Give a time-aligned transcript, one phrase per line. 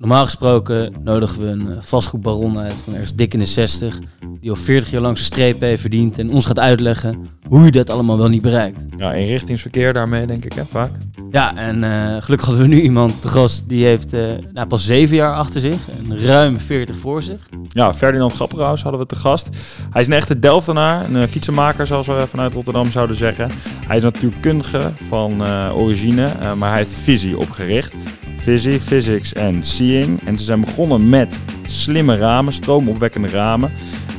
[0.00, 3.98] Normaal gesproken nodigen we een eh, vastgoedbaron uit van ergens dik in de 60,
[4.40, 7.70] die al 40 jaar lang zijn streep heeft verdiend en ons gaat uitleggen hoe je
[7.70, 8.84] dat allemaal wel niet bereikt.
[8.96, 10.90] Ja, inrichtingsverkeer daarmee denk ik, hè, vaak.
[11.30, 14.20] Ja, en eh, gelukkig hadden we nu iemand te gast die heeft eh,
[14.52, 17.48] nou, pas 7 jaar achter zich en ruim 40 voor zich.
[17.72, 19.48] Ja, Ferdinand Grapperhaus hadden we te gast.
[19.90, 23.50] Hij is een echte Delftenaar, een fietsenmaker zoals we vanuit Rotterdam zouden zeggen.
[23.86, 27.94] Hij is natuurkundige van origine, maar hij heeft visie opgericht.
[28.40, 29.64] Visie, Physics en
[29.98, 33.72] En ze zijn begonnen met slimme ramen, stroomopwekkende ramen.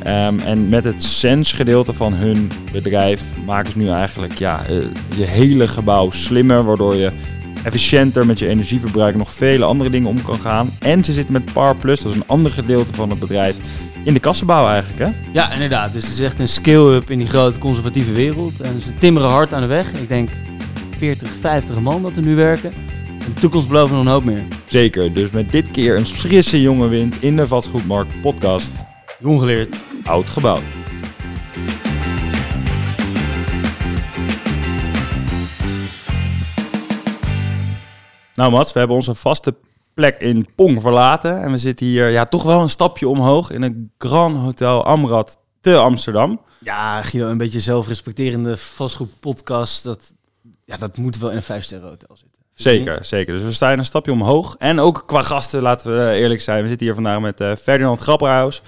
[0.07, 4.85] Um, en met het Sense gedeelte van hun bedrijf maken ze nu eigenlijk ja, uh,
[5.15, 7.11] je hele gebouw slimmer, waardoor je
[7.63, 10.69] efficiënter met je energieverbruik nog vele andere dingen om kan gaan.
[10.79, 13.57] En ze zitten met Par Plus, dat is een ander gedeelte van het bedrijf,
[14.03, 15.29] in de kassenbouw eigenlijk hè?
[15.31, 15.93] Ja, inderdaad.
[15.93, 18.61] Dus het is echt een scale-up in die grote conservatieve wereld.
[18.61, 19.93] En ze timmeren hard aan de weg.
[19.93, 20.29] Ik denk
[20.97, 22.71] 40, 50 man dat er nu werken.
[23.25, 24.47] De toekomst belooft nog een hoop meer.
[24.67, 28.71] Zeker, dus met dit keer een frisse jonge wind in de Vastgoedmarkt podcast.
[29.19, 30.61] Jong geleerd, oud gebouwd.
[38.35, 39.55] Nou Mats, we hebben onze vaste
[39.93, 41.41] plek in Pong verlaten.
[41.41, 45.37] En we zitten hier ja, toch wel een stapje omhoog in het Grand Hotel Amrad
[45.59, 46.41] te Amsterdam.
[46.59, 49.83] Ja, Guido, een beetje zelfrespecterende vastgoedpodcast.
[49.83, 50.13] Dat,
[50.65, 52.30] ja, dat moet wel in een vijf sterren hotel zitten.
[52.53, 53.33] Zeker, zeker.
[53.33, 54.55] Dus we staan een stapje omhoog.
[54.57, 56.61] En ook qua gasten, laten we eerlijk zijn.
[56.61, 58.61] We zitten hier vandaag met uh, Ferdinand Grapperhaus,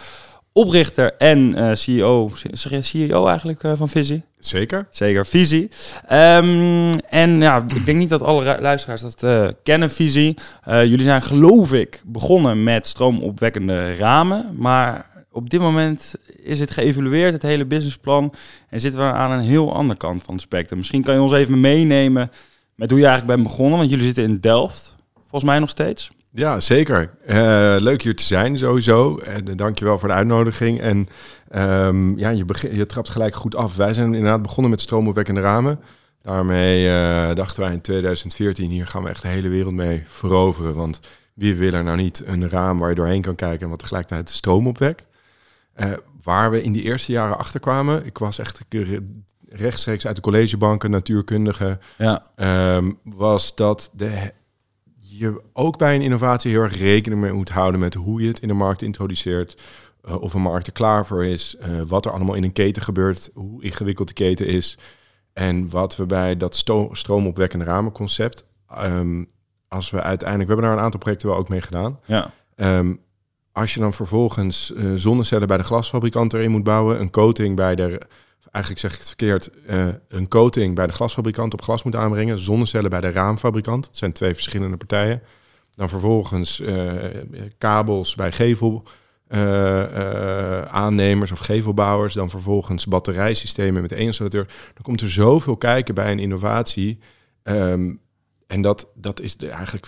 [0.52, 2.31] oprichter en uh, CEO.
[2.52, 4.23] Zeg je CEO eigenlijk uh, van Visie?
[4.39, 4.88] Zeker.
[4.89, 5.70] Zeker, Visie.
[6.11, 10.38] Um, en ja, ik denk niet dat alle luisteraars dat kennen, Visie.
[10.66, 14.56] jullie zijn geloof ik begonnen met stroomopwekkende ramen.
[14.58, 18.34] Maar op dit moment is het geëvalueerd, het hele businessplan.
[18.70, 20.78] En zitten we aan een heel andere kant van het spectrum.
[20.78, 22.31] Misschien kan je ons even meenemen
[22.76, 23.78] met hoe je eigenlijk bent begonnen.
[23.78, 26.12] Want jullie zitten in Delft, volgens mij nog steeds.
[26.36, 27.10] Ja, zeker.
[27.28, 27.36] Uh,
[27.80, 29.18] leuk hier te zijn, sowieso.
[29.18, 30.82] En uh, dankjewel voor de uitnodiging.
[30.82, 31.08] En
[31.56, 33.76] um, ja, je, je trapt gelijk goed af.
[33.76, 35.80] Wij zijn inderdaad begonnen met stroomopwekkende ramen.
[36.22, 40.73] Daarmee uh, dachten wij in 2014, hier gaan we echt de hele wereld mee veroveren.
[40.73, 41.00] Want
[41.33, 44.30] wie wil er nou niet een raam waar je doorheen kan kijken en wat tegelijkertijd
[44.30, 45.08] stroom opwekt?
[46.23, 48.66] waar we in die eerste jaren achter kwamen, ik was echt
[49.55, 52.23] rechtstreeks uit de collegebanken, natuurkundigen, ja.
[52.75, 54.31] um, was dat de,
[54.99, 58.39] je ook bij een innovatie heel erg rekening mee moet houden met hoe je het
[58.39, 59.61] in de markt introduceert.
[60.08, 62.81] Uh, of een markt er klaar voor is, uh, wat er allemaal in een keten
[62.81, 64.77] gebeurt, hoe ingewikkeld de keten is.
[65.33, 68.45] En wat we bij dat sto stroomopwekkende ramenconcept,
[68.77, 69.30] um,
[69.67, 71.99] als we uiteindelijk, we hebben daar een aantal projecten wel ook mee gedaan.
[72.05, 72.31] Ja.
[72.55, 72.99] Um,
[73.52, 77.75] als je dan vervolgens uh, zonnecellen bij de glasfabrikant erin moet bouwen, een coating bij
[77.75, 78.02] de
[78.53, 82.39] eigenlijk zeg ik het verkeerd, uh, een coating bij de glasfabrikant op glas moet aanbrengen,
[82.39, 83.86] zonnecellen bij de raamfabrikant.
[83.86, 85.21] Het zijn twee verschillende partijen.
[85.75, 86.93] Dan vervolgens uh,
[87.58, 88.83] kabels bij gevel.
[89.30, 94.45] Uh, aannemers of gevelbouwers, dan vervolgens batterijsystemen met één installateur.
[94.45, 96.99] Dan komt er zoveel kijken bij een innovatie.
[97.43, 98.02] Um,
[98.47, 99.87] en dat, dat is de, eigenlijk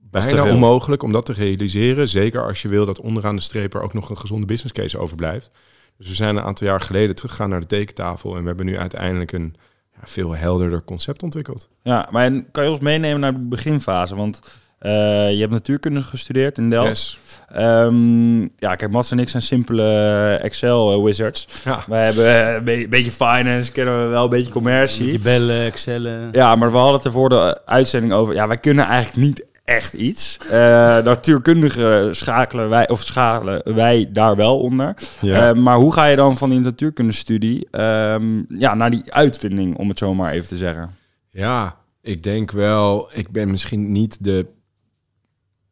[0.00, 2.08] bijna onmogelijk om dat te realiseren.
[2.08, 4.98] Zeker als je wil dat onderaan de streep er ook nog een gezonde business case
[4.98, 5.50] overblijft.
[5.98, 8.78] Dus we zijn een aantal jaar geleden teruggegaan naar de tekentafel en we hebben nu
[8.78, 9.56] uiteindelijk een
[9.92, 11.68] ja, veel helderder concept ontwikkeld.
[11.82, 14.16] Ja, maar kan je ons meenemen naar de beginfase?
[14.16, 14.40] Want
[14.80, 14.92] uh,
[15.30, 16.88] je hebt natuurkunde gestudeerd in Delft.
[16.88, 17.18] Yes.
[17.56, 21.48] Um, ja, kijk, Mats en ik zijn simpele Excel-wizards.
[21.64, 21.84] Ja.
[21.86, 25.04] Wij hebben een beetje finance, kennen we wel, een beetje commercie.
[25.04, 26.28] Een beetje bellen, Excellen.
[26.32, 28.34] Ja, maar we hadden het er voor de uitzending over.
[28.34, 30.38] Ja, wij kunnen eigenlijk niet echt iets.
[30.44, 30.50] Uh,
[30.98, 34.94] natuurkundige schakelen wij, of schakelen wij daar wel onder.
[35.20, 35.54] Ja.
[35.54, 39.88] Uh, maar hoe ga je dan van die natuurkundestudie um, ja, naar die uitvinding, om
[39.88, 40.90] het zo maar even te zeggen?
[41.28, 44.46] Ja, ik denk wel, ik ben misschien niet de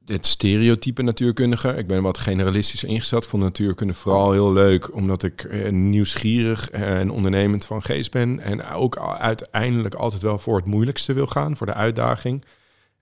[0.04, 1.68] het stereotype natuurkundige.
[1.68, 3.26] Ik ben wat generalistisch ingesteld.
[3.26, 8.40] Vond natuurkunde vooral heel leuk, omdat ik uh, nieuwsgierig en ondernemend van geest ben.
[8.40, 12.44] En ook uiteindelijk altijd wel voor het moeilijkste wil gaan, voor de uitdaging.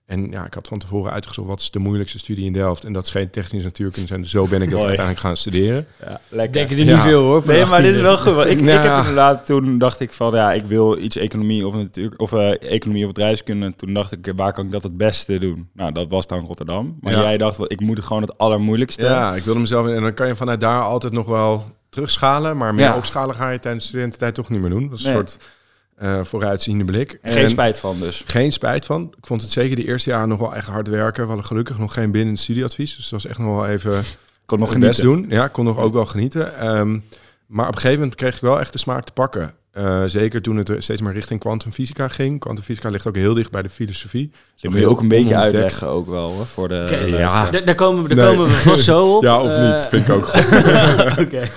[0.05, 2.83] En ja, ik had van tevoren uitgezocht wat is de moeilijkste studie in Delft.
[2.83, 4.27] En dat scheen technisch natuurkunde zijn.
[4.27, 5.85] Zo ben ik dat uiteindelijk gaan studeren.
[6.01, 6.53] Ja, lekker.
[6.53, 7.43] Denk je er niet veel hoor.
[7.45, 8.45] Nee, maar dit is wel goed.
[8.45, 12.21] Ik, ik heb inderdaad, toen dacht ik van ja, ik wil iets economie of, natuurlijk,
[12.21, 13.75] of uh, economie of bedrijfskunde.
[13.75, 15.69] Toen dacht ik, waar kan ik dat het beste doen?
[15.73, 16.97] Nou, dat was dan Rotterdam.
[17.01, 19.03] Maar jij dacht, wel, ik moet gewoon het allermoeilijkste.
[19.03, 22.57] Ja, ik wilde mezelf, en dan kan je vanuit daar altijd nog wel terugschalen.
[22.57, 24.89] Maar meer opschalen ga je tijdens de studententijd toch niet meer doen.
[24.89, 25.37] Dat is een soort
[26.01, 27.19] uh, vooruitziende blik.
[27.23, 28.23] geen spijt van dus?
[28.25, 29.13] Geen spijt van.
[29.17, 31.21] Ik vond het zeker de eerste jaar nog wel echt hard werken.
[31.21, 32.95] We hadden gelukkig nog geen binnen studieadvies.
[32.95, 34.03] Dus dat was echt nog wel even...
[34.45, 35.03] Kon nog genieten.
[35.03, 35.25] doen.
[35.29, 36.67] Ja, kon nog ook wel genieten.
[36.77, 37.03] Um,
[37.47, 39.53] maar op een gegeven moment kreeg ik wel echt de smaak te pakken.
[39.71, 42.39] Eh, zeker toen het steeds meer richting kwantumfysica ging.
[42.39, 44.31] Kwantumfysica ligt ook heel dicht bij de filosofie.
[44.61, 47.05] Dat moet je ook een beetje uitleggen ook wel hoor, voor de...
[47.17, 47.49] Ja.
[47.51, 48.35] Daar, daar komen we, daar Nee.
[48.35, 49.23] komen we vast zo op.
[49.29, 51.19] Ja, of Eh, niet, vind ik ook goed.
[51.25, 51.47] Oké.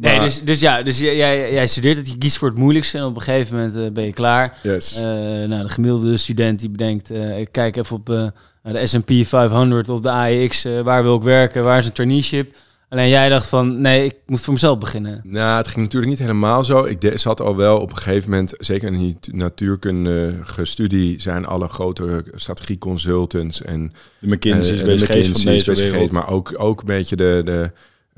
[0.00, 2.98] Maar- dus, dus ja, dus jij, jij, jij studeert het, je kiest voor het moeilijkste
[2.98, 4.58] en op een gegeven moment eh, ben je klaar.
[4.62, 4.96] Yes.
[4.96, 9.10] Eh, nou, de gemiddelde student die bedenkt, eh, ik kijk even op naar de S&P
[9.26, 12.54] 500 of de AEX, waar wil ik werken, waar is een traineeship?
[12.88, 15.20] Alleen jij dacht van, nee, ik moet voor mezelf beginnen.
[15.24, 16.84] Nou, het ging natuurlijk niet helemaal zo.
[16.84, 21.46] Ik de- zat al wel op een gegeven moment, zeker in die natuurkundige studie, zijn
[21.46, 26.12] alle grote strategieconsultants en De McKinsey's, de BCG's van McKinsey's, deze wereld.
[26.12, 27.70] maar ook, ook een beetje de, de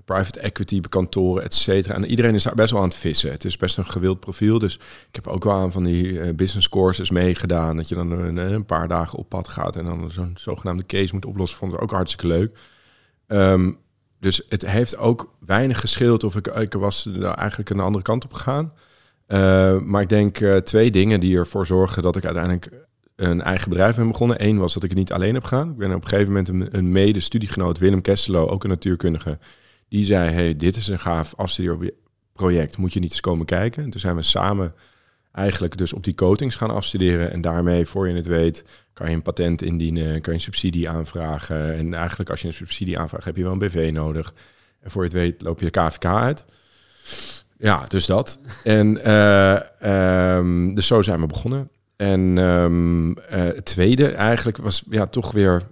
[0.04, 1.94] private equity kantoren, et cetera.
[1.94, 3.30] En iedereen is daar best wel aan het vissen.
[3.30, 4.58] Het is best een gewild profiel.
[4.58, 4.74] Dus
[5.08, 7.76] ik heb ook wel aan van die eh, business courses meegedaan.
[7.76, 11.14] Dat je dan een, een paar dagen op pad gaat en dan zo'n zogenaamde case
[11.14, 11.58] moet oplossen.
[11.58, 12.58] Vond ik ook hartstikke leuk.
[13.26, 13.72] Ehm,
[14.20, 18.32] dus het heeft ook weinig gescheeld of ik, ik was eigenlijk een andere kant op
[18.32, 18.72] gegaan.
[19.26, 22.70] Eh, maar ik denk eh, twee dingen die ervoor zorgen dat ik uiteindelijk
[23.16, 24.44] een eigen bedrijf ben begonnen.
[24.44, 25.70] Eén was dat ik het niet alleen heb gedaan.
[25.70, 29.38] Ik ben op een gegeven moment een, een mede-studiegenoot, Willem Kesselo, ook een natuurkundige.
[29.88, 32.76] Die zei, hey, dit is een gaaf afstudeerproject.
[32.76, 33.82] Moet je niet eens komen kijken?
[33.82, 34.74] En toen zijn we samen
[35.32, 37.30] eigenlijk dus op die coatings gaan afstuderen.
[37.30, 40.88] En daarmee, voor je het weet, kan je een patent indienen, kan je een subsidie
[40.88, 41.74] aanvragen.
[41.74, 44.34] En eigenlijk als je een subsidie aanvraagt, heb je wel een BV nodig.
[44.80, 46.44] En voor je het weet, loop je de KVK uit.
[47.58, 48.40] Ja, dus dat.
[48.64, 51.70] En eh, ehm, dus zo zijn we begonnen.
[51.96, 55.62] En ehm, eh, het tweede eigenlijk was ja, toch weer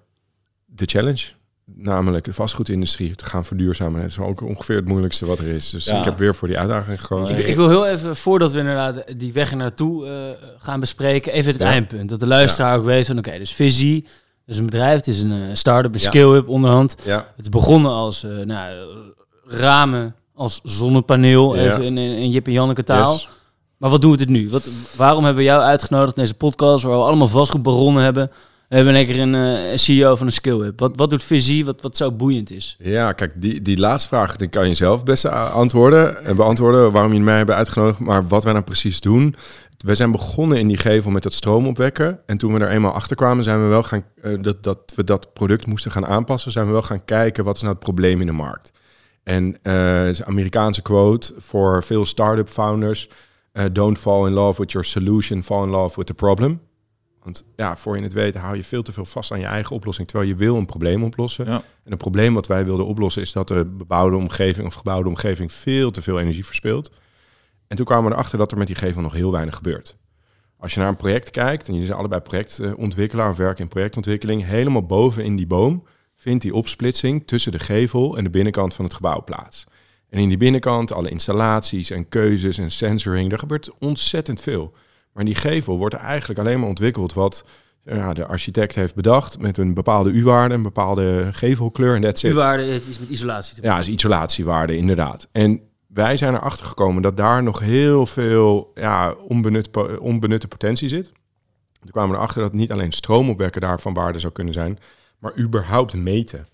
[0.65, 1.27] de challenge.
[1.75, 4.01] Namelijk de vastgoedindustrie te gaan verduurzamen.
[4.01, 5.71] Dat is ook ongeveer het moeilijkste wat er is.
[5.71, 5.99] Dus Ja.
[5.99, 7.39] ik heb weer voor die uitdaging gekozen.
[7.39, 10.15] Ik, ik wil heel even, voordat we inderdaad die weg naartoe eh,
[10.59, 11.67] gaan bespreken, even het Ja.
[11.67, 12.09] eindpunt.
[12.09, 14.07] Dat de luisteraar ook weet van, oké, dus Visie,
[14.47, 16.97] is een bedrijf, het is een eh, start-up, een skill-up onderhand.
[17.05, 18.77] Het is begonnen als eh, nou,
[19.47, 23.13] ramen, als zonnepaneel, even in, in, in Jip en Janneke taal.
[23.13, 23.29] yes.
[23.77, 24.51] Maar wat doet het nu?
[24.51, 28.31] Wat, waarom hebben we jou uitgenodigd in deze podcast, waar we allemaal vastgoedbaronnen hebben?
[28.69, 30.81] We hebben lekker een eh, CEO van een skill-up.
[30.81, 32.77] Wat, wat doet Visie, wat, wat zo boeiend is?
[32.79, 36.93] Ja, kijk, die, die laatste vraag die kan je zelf best a- antwoorden en beantwoorden
[36.93, 37.99] waarom je mij hebben uitgenodigd.
[37.99, 39.35] Maar wat wij nou precies doen.
[39.79, 42.21] We zijn begonnen in die gevel met het stroomopwekken.
[42.27, 45.05] En toen we er eenmaal achter kwamen, zijn we wel gaan eh, dat, dat we
[45.05, 46.53] dat product moesten gaan aanpassen.
[46.53, 48.73] Zijn we wel gaan kijken wat is nou het probleem in de markt.
[49.23, 53.09] En eh, een Amerikaanse quote voor veel start-up founders.
[53.53, 56.61] eh, don't fall in love with your solution, fall in love with the problem.
[57.27, 59.77] Want ja, voor je het weet hou je veel te veel vast aan je eigen
[59.77, 61.47] oplossing, terwijl je wil een probleem oplossen.
[61.47, 61.55] Ja.
[61.55, 65.53] En het probleem wat wij wilden oplossen is dat de bebouwde omgeving of gebouwde omgeving
[65.53, 66.91] veel te veel energie verspilt.
[67.69, 69.97] En toen kwamen we erachter dat er met die gevel nog heel weinig gebeurt.
[70.59, 74.45] Als je naar een project kijkt, en jullie zijn allebei projectontwikkelaar of werken in projectontwikkeling,
[74.45, 75.87] helemaal boven in die boom
[76.17, 79.67] vindt die opsplitsing tussen de gevel en de binnenkant van het gebouw plaats.
[80.09, 84.75] En in die binnenkant alle installaties en keuzes en sensoring, er gebeurt ontzettend veel.
[85.17, 87.45] Maar die gevel wordt eigenlijk alleen maar ontwikkeld wat
[87.85, 92.23] ja, de architect heeft bedacht met een bepaalde U-waarde, een bepaalde gevelkleur en it.
[92.23, 93.63] U-waarde iets met isolatie te.
[93.63, 95.29] Ja, is isolatiewaarde, inderdaad.
[95.33, 99.69] En wij zijn erachter gekomen dat daar nog heel veel ja, onbenut,
[99.99, 101.13] onbenutte potentie zit.
[101.81, 104.79] Toen kwamen we erachter dat niet alleen stroomopwekken daar van waarde zou kunnen zijn,
[105.19, 106.47] maar überhaupt meten.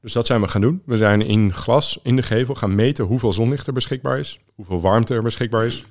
[0.00, 0.82] Dus dat zijn we gaan doen.
[0.84, 4.80] We zijn in glas, in de gevel, gaan meten hoeveel zonlicht er beschikbaar is, hoeveel
[4.80, 5.84] warmte er beschikbaar is,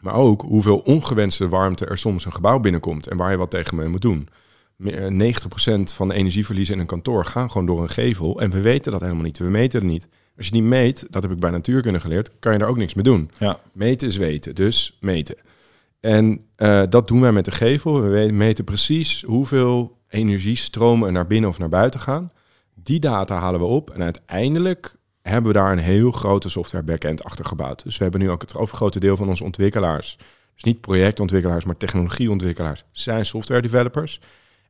[0.00, 3.76] maar ook hoeveel ongewenste warmte er soms een gebouw binnenkomt en waar je wat tegen
[3.76, 4.28] mee moet doen.
[4.76, 8.40] Me- eh, 90% van de energieverliezen in een kantoor gaan gewoon door een gevel.
[8.40, 9.38] En we weten dat helemaal niet.
[9.38, 10.08] We meten het niet.
[10.36, 12.94] Als je niet meet, dat heb ik bij natuurkunde geleerd, kan je daar ook niks
[12.94, 13.30] mee doen.
[13.38, 13.60] Ja.
[13.72, 15.36] Meten is weten, dus meten.
[16.00, 18.00] En eh, dat doen wij met de gevel.
[18.02, 22.30] We we- meten precies hoeveel energiestromen er naar binnen of naar buiten gaan.
[22.74, 24.96] Die data halen we op en uiteindelijk
[25.28, 27.82] hebben we daar een heel grote software backend achter gebouwd.
[27.84, 30.18] Dus we hebben nu ook het overgrote deel van onze ontwikkelaars,
[30.54, 34.20] dus niet projectontwikkelaars, maar technologieontwikkelaars, zijn software developers.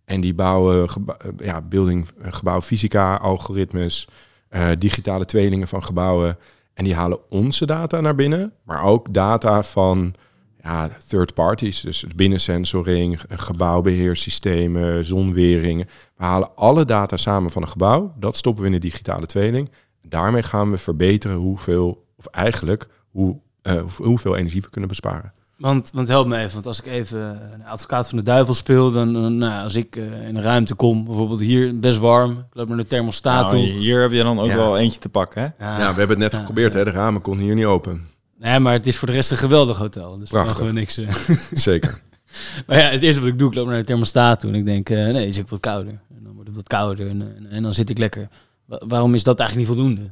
[0.05, 4.09] En die bouwen geba- eh, ja, building, eh, gebouw fysica, algoritmes,
[4.49, 6.39] eh, digitale tweelingen van gebouwen.
[6.75, 10.15] En die halen onze data naar binnen, maar ook data van
[10.63, 11.81] ja, third parties.
[11.81, 15.87] Dus binnensensoring, eh, gebouwbeheersystemen, zonweringen.
[16.17, 18.15] We halen alle data samen van een gebouw.
[18.19, 19.71] Dat stoppen we in de digitale tweeling.
[20.03, 25.33] Daarmee gaan we verbeteren hoeveel, of eigenlijk hoe, eh, hoe- hoeveel energie we kunnen besparen.
[25.57, 27.21] Want, want help me even, want als ik even
[27.53, 30.75] een advocaat van de duivel speel, dan, dan, nou, als ik eh, in een ruimte
[30.75, 33.73] kom, bijvoorbeeld hier best warm, ik loop naar de thermostaat Nou, toe.
[33.79, 34.57] hier heb je dan ook Ja.
[34.57, 35.65] wel eentje te pakken, hè?
[35.65, 36.39] Ja, Ja, we hebben het net Ja.
[36.39, 36.85] geprobeerd, hè?
[36.85, 38.07] de ramen konden hier niet open.
[38.39, 40.53] Nee, maar het is voor de rest een geweldig hotel, dus Prachtig.
[40.59, 40.99] mogen we niks.
[40.99, 41.09] eh.
[41.53, 42.01] Zeker.
[42.67, 44.65] maar ja, het eerste wat ik doe, ik loop naar de thermostaat toe en ik
[44.65, 45.93] denk, eh, nee, is ook wat kouder.
[45.93, 48.29] En dan wordt het wat kouder en, en, en dan zit ik lekker.
[48.69, 50.11] Wa- waarom is dat eigenlijk niet voldoende?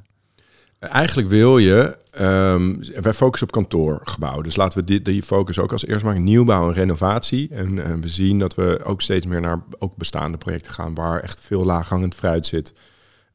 [0.78, 4.44] Eigenlijk wil je, ehm, wij focussen op kantoorgebouwen.
[4.44, 6.24] Dus laten we die, die focus ook als eerst maken.
[6.24, 7.48] Nieuwbouw en renovatie.
[7.50, 10.94] En, en we zien dat we ook steeds meer naar ook bestaande projecten gaan...
[10.94, 12.72] waar echt veel laaghangend fruit zit.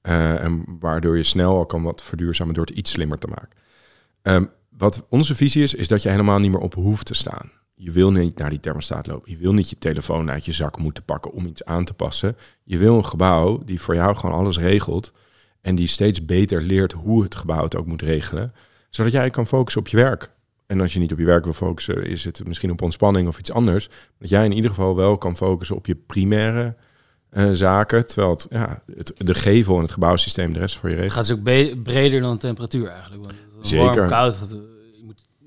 [0.02, 3.50] Eh, en waardoor je snel al kan wat verduurzamen door het iets slimmer te maken.
[4.22, 4.46] Ehm,
[4.78, 7.52] wat onze visie is, is dat je helemaal niet meer op hoeft te staan.
[7.84, 9.32] Je wil niet naar die thermostaat lopen.
[9.32, 12.38] Je wil niet je telefoon uit je zak moeten pakken om iets aan te passen.
[12.64, 15.12] Je wil een gebouw die voor jou gewoon alles regelt.
[15.62, 18.54] En die steeds beter leert hoe het gebouw het ook moet regelen.
[18.90, 20.32] Zodat jij kan focussen op je werk.
[20.68, 23.40] En als je niet op je werk wil focussen, is het misschien op ontspanning of
[23.40, 23.90] iets anders.
[24.20, 26.76] Dat jij in ieder geval wel kan focussen op je primaire
[27.30, 28.08] eh, zaken.
[28.08, 31.14] Terwijl het, ja, het, de gevel en het gebouwsysteem de rest voor je regelt.
[31.14, 33.24] Gaat ze ook breder dan temperatuur eigenlijk.
[33.24, 33.96] Want Zeker.
[33.96, 34.40] Warm, koud.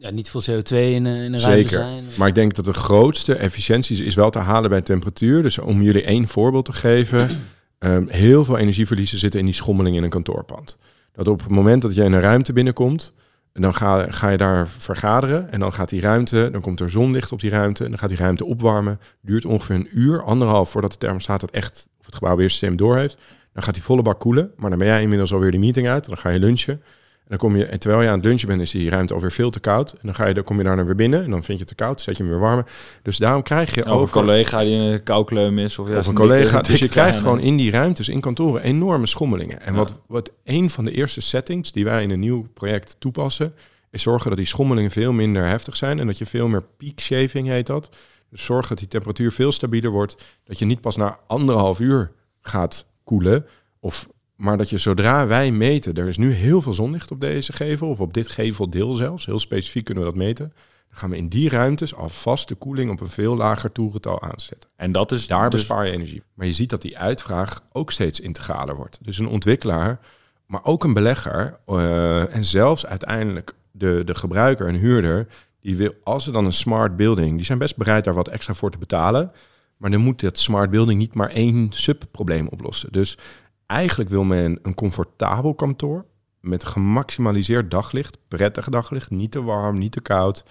[0.04, 1.68] Ja, niet veel CO2 in, eh, in de ruimte Zeker.
[1.68, 2.04] zijn.
[2.18, 5.42] Maar ik denk dat de grootste efficiëntie is wel te halen bij temperatuur.
[5.42, 7.30] Dus om jullie één voorbeeld te geven.
[7.78, 10.78] ehm, heel veel energieverliezen zitten in die schommeling in een kantoorpand.
[11.12, 13.14] Dat op het moment dat je in een ruimte binnenkomt,
[13.52, 15.52] dan ga, ga je daar vergaderen.
[15.52, 17.84] En dan gaat die ruimte, dan komt er zonlicht op die ruimte.
[17.84, 19.00] En dan gaat die ruimte opwarmen.
[19.20, 23.18] Duurt ongeveer een uur, anderhalf, voordat de thermostaat het echt, of het gebouwweersysteem door heeft.
[23.52, 24.52] Dan gaat die volle bak koelen.
[24.56, 26.06] Maar dan ben jij inmiddels alweer die meeting uit.
[26.06, 26.82] Dan ga je lunchen.
[27.25, 29.33] En dan kom je, en terwijl je aan het lunchen bent, is die ruimte alweer
[29.33, 29.93] veel te koud.
[29.93, 31.25] En dan, ga je, dan kom je daar naar weer binnen.
[31.25, 32.66] En dan vind je het te koud, zet je hem weer warmer.
[33.02, 35.78] Dus daarom krijg je Of een collega die een koukleum is.
[35.78, 36.61] Of, of een collega.
[36.61, 39.61] Dus je krijgt gewoon in die ruimtes, in kantoren, enorme schommelingen.
[39.61, 39.78] En Ja.
[39.78, 43.54] wat, wat een van de eerste settings die wij in een nieuw project toepassen,
[43.90, 47.00] is zorgen dat die schommelingen veel minder heftig zijn en dat je veel meer peak
[47.00, 47.88] shaving heet dat.
[48.31, 52.12] Dus zorg dat die temperatuur veel stabieler wordt, dat je niet pas na anderhalf uur
[52.40, 53.47] gaat koelen,
[53.81, 57.53] of, maar dat je zodra wij meten, er is nu heel veel zonlicht op deze
[57.53, 60.53] gevel, of op dit geveldeel zelfs, heel specifiek kunnen we dat meten,
[60.88, 64.71] dan gaan we in die ruimtes alvast de koeling op een veel lager toerental aanzetten.
[64.76, 66.23] En dat is Daar dus bespaar je energie.
[66.35, 68.99] Maar je ziet dat die uitvraag ook steeds integraler wordt.
[69.03, 70.00] Dus een ontwikkelaar,
[70.47, 75.26] maar ook een belegger eh, en zelfs uiteindelijk de, de gebruiker en huurder,
[75.61, 78.55] die wil, als ze dan een smart building, die zijn best bereid daar wat extra
[78.55, 79.33] voor te betalen.
[79.76, 82.93] Maar dan moet dat smart building niet maar één subprobleem oplossen.
[82.93, 83.19] Dus
[83.66, 86.04] eigenlijk wil men een comfortabel kantoor
[86.40, 90.44] met gemaximaliseerd daglicht, prettig daglicht, niet te warm, niet te koud.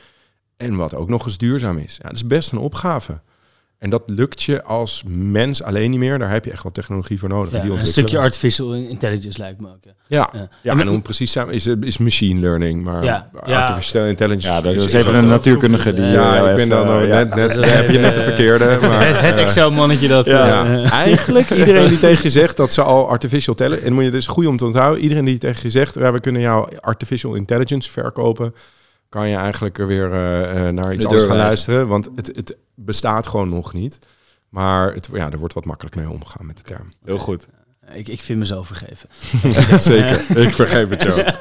[0.56, 1.98] En wat ook nog eens duurzaam is.
[1.98, 3.22] Ja, dat is best een opgave.
[3.84, 6.20] En dat lukt je als mens alleen niet meer.
[6.20, 7.52] Daar heb je echt wat technologie voor nodig.
[7.54, 9.78] Ja, die een stukje artificial intelligence lijkt me ook.
[9.82, 9.92] Ja.
[10.08, 10.48] Ja, Ja.
[10.62, 10.72] ja.
[10.72, 12.84] En en om precies te zijn is, is machine learning.
[12.84, 13.66] Maar Ja, ja.
[13.66, 14.48] artificial intelligence.
[14.48, 16.06] Ja, dat is- is even een natuurkundige die...
[16.06, 18.66] Ja, jou ik ben dan eh, net, net, heb je net de eh, verkeerde.
[18.82, 20.26] Maar, het het eh, Excel-mannetje dat...
[20.26, 23.88] ja, eh, eigenlijk iedereen die tegen je zegt dat ze al artificial intelligence...
[23.88, 25.02] En moet je dus goed om te onthouden.
[25.02, 28.54] Iedereen die tegen je zegt, we kunnen jou artificial intelligence verkopen...
[29.14, 31.88] kan je eigenlijk er weer eh, eh, naar iets De anders gaan luisteren.
[31.88, 34.00] Want het, het bestaat gewoon nog niet.
[34.50, 36.88] Maar het, ja, er wordt wat makkelijk mee omgegaan met de term.
[37.06, 37.48] Heel goed.
[37.94, 39.10] ik, ik vind mezelf vergeven.
[39.92, 41.22] Zeker, ik vergeef het jou.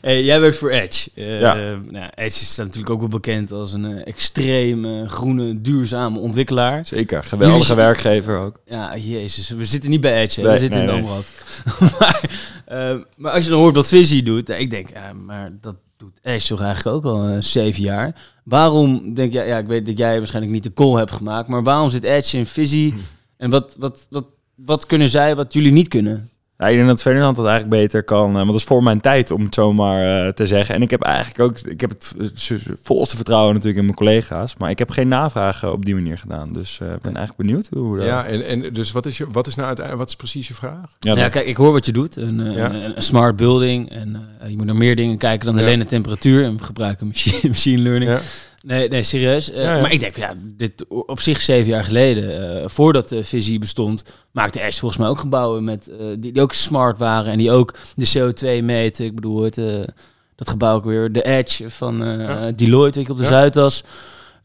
[0.00, 1.10] Hey, jij werkt voor Edge.
[1.14, 1.56] Eh, Ja.
[1.56, 6.18] eh, nou, Edge is natuurlijk ook wel bekend als een eh, extreem eh, groene, duurzame
[6.18, 6.86] ontwikkelaar.
[6.86, 7.24] Zeker.
[7.24, 8.60] Geweldige Jullie- werkgever ook.
[8.64, 9.48] Ja, jezus.
[9.50, 10.40] We zitten niet bij Edge.
[10.40, 11.10] Nee, we zitten nee, in nee.
[11.10, 11.26] Amrad.
[11.98, 12.20] maar,
[12.64, 14.88] eh, maar als je dan hoort wat Visie doet, eh, ik denk,
[15.24, 18.30] maar dat doet Edge toch eigenlijk ook al eh, zeven jaar.
[18.44, 21.62] Waarom denk jij, ja, ik weet dat jij waarschijnlijk niet de call hebt gemaakt, maar
[21.62, 22.94] waarom zit Edge in Visie?
[23.36, 26.30] En wat, wat, wat, wat kunnen zij wat jullie niet kunnen?
[26.58, 28.28] Ja, ik denk dat Ferdinand dat eigenlijk beter kan.
[28.28, 30.74] eh, Want dat is voor mijn tijd, om het zo maar eh, te zeggen.
[30.74, 31.58] En ik heb eigenlijk ook...
[31.58, 32.14] Ik heb het
[32.48, 34.54] eh, volste vertrouwen natuurlijk in mijn collega's.
[34.58, 36.52] Maar ik heb geen navragen op die manier gedaan.
[36.52, 37.96] Dus eh, ik ben eigenlijk benieuwd hoe...
[37.96, 40.48] dat- Ja, en, en dus wat is, je, wat is nou uiteindelijk, wat is precies
[40.48, 40.96] je vraag?
[41.00, 42.16] ja, Ja, kijk, ik hoor wat je doet.
[42.16, 42.72] Een, eh, Ja.
[42.72, 43.90] een, een smart building.
[43.90, 45.62] En eh, je moet naar meer dingen kijken dan Ja.
[45.62, 46.44] alleen de temperatuur.
[46.44, 48.18] En we gebruiken machine, machine learning.
[48.66, 49.50] Nee, nee, serieus.
[49.50, 49.80] Eh, Ja, ja.
[49.80, 53.58] Maar ik denk, van, ja, dit op zich zeven jaar geleden, eh, voordat de visie
[53.58, 57.38] bestond, maakte Ash volgens mij ook gebouwen met, eh, die, die ook smart waren en
[57.38, 59.04] die ook de CO2 meten.
[59.04, 59.54] Ik bedoel, het,
[60.34, 62.52] dat gebouw ook weer, de Edge van Ja.
[62.52, 63.24] Deloitte, weet je, op de.
[63.24, 63.84] Zuidas.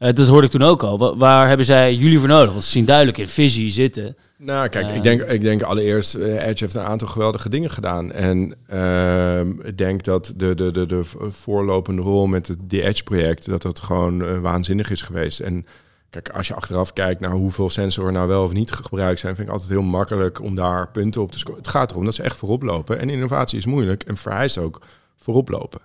[0.01, 0.98] Eh, dat hoorde ik toen ook al.
[0.98, 2.51] Wa- waar hebben zij jullie voor nodig?
[2.51, 4.15] Want ze zien duidelijk in visie zitten.
[4.38, 4.96] Nou, kijk, Eh.
[4.96, 8.12] ik, denk, ik denk allereerst, eh, Edge heeft een aantal geweldige dingen gedaan.
[8.12, 13.50] En ehm, ik denk dat de, de, de, de voorlopende rol met het die Edge-project,
[13.50, 15.39] dat dat gewoon eh, waanzinnig is geweest.
[15.39, 15.65] En
[16.10, 19.48] kijk, als je achteraf kijkt naar hoeveel sensoren nou wel of niet gebruikt zijn, vind
[19.48, 21.60] ik altijd heel makkelijk om daar punten op te scoren.
[21.62, 23.00] Het gaat erom dat ze echt voorop lopen.
[23.00, 24.81] En innovatie is moeilijk en vereist ook
[25.17, 25.81] voorop lopen.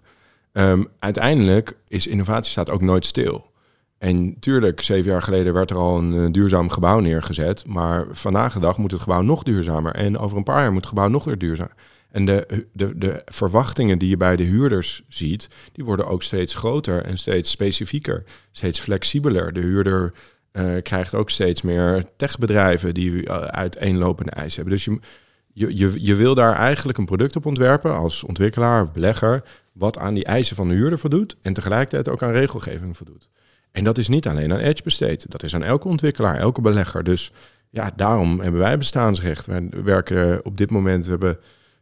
[0.53, 3.55] Ehm, uiteindelijk is innovatie staat ook nooit stil.
[3.99, 7.67] En tuurlijk, zeven jaar geleden werd er al een eh, duurzaam gebouw neergezet.
[7.67, 9.95] Maar vandaag de dag moet het gebouw nog duurzamer.
[9.95, 11.75] En over een paar jaar moet het gebouw nog weer duurzamer.
[12.11, 16.55] En de, de, de verwachtingen die je bij de huurders ziet, die worden ook steeds
[16.55, 18.25] groter en steeds specifieker.
[18.53, 19.53] Steeds flexibeler.
[19.53, 20.13] De huurder
[20.53, 24.75] eh, krijgt ook steeds meer techbedrijven die uh, uiteenlopende eisen hebben.
[24.75, 24.99] Dus je,
[25.53, 29.99] je, je, je wil daar eigenlijk een product op ontwerpen als ontwikkelaar of belegger, wat
[29.99, 33.29] aan die eisen van de huurder voldoet en tegelijkertijd ook aan regelgeving voldoet.
[33.77, 37.05] En dat is niet alleen aan Edge besteed, dat is aan elke ontwikkelaar, elke belegger.
[37.05, 37.33] Dus
[37.71, 39.47] ja, daarom hebben wij bestaansrecht.
[39.47, 41.39] Wij werken op dit moment, we hebben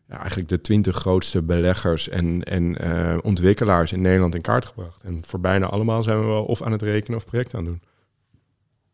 [0.09, 5.03] ja, eigenlijk de twintig grootste beleggers en, en uh, ontwikkelaars in Nederland in kaart gebracht.
[5.03, 7.73] En voor bijna allemaal zijn we wel of aan het rekenen of projecten aan het
[7.73, 7.83] doen.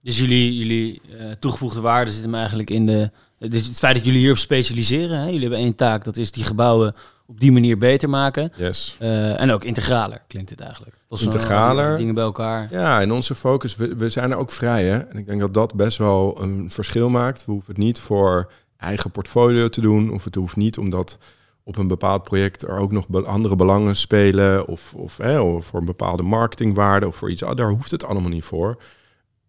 [0.03, 4.05] Dus jullie, jullie uh, toegevoegde waarde zit hem eigenlijk in de, dus het feit dat
[4.05, 5.19] jullie hierop specialiseren.
[5.19, 5.25] Hè?
[5.25, 6.95] Jullie hebben één taak, dat is die gebouwen
[7.31, 8.53] op die manier beter maken.
[8.57, 8.97] Yes.
[9.01, 10.97] Uh, en ook integraler klinkt het eigenlijk.
[11.09, 11.97] Los integraler.
[11.97, 12.69] Dingen bij elkaar.
[12.71, 14.85] Ja, en onze focus, we, we zijn er ook vrij.
[14.85, 14.99] Hè?
[14.99, 17.45] En ik denk dat dat best wel een verschil maakt.
[17.45, 20.13] We hoeven het niet voor eigen portfolio te doen.
[20.13, 21.19] Of het hoeft niet omdat
[21.63, 24.67] op een bepaald project er ook nog andere belangen spelen.
[24.67, 27.43] Of, of, hè, of voor een bepaalde marketingwaarde of voor iets.
[27.55, 28.83] Daar hoeft het allemaal niet voor.